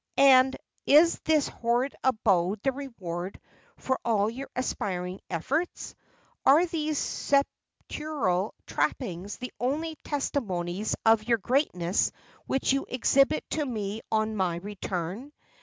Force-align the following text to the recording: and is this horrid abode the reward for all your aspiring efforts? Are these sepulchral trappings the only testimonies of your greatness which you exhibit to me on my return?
and 0.17 0.55
is 0.87 1.19
this 1.25 1.47
horrid 1.47 1.95
abode 2.03 2.59
the 2.63 2.71
reward 2.71 3.39
for 3.77 3.99
all 4.03 4.31
your 4.31 4.49
aspiring 4.55 5.19
efforts? 5.29 5.93
Are 6.43 6.65
these 6.65 6.97
sepulchral 6.97 8.55
trappings 8.65 9.37
the 9.37 9.53
only 9.59 9.95
testimonies 10.03 10.95
of 11.05 11.25
your 11.25 11.37
greatness 11.37 12.11
which 12.47 12.73
you 12.73 12.87
exhibit 12.89 13.47
to 13.51 13.63
me 13.63 14.01
on 14.11 14.35
my 14.35 14.55
return? 14.55 15.31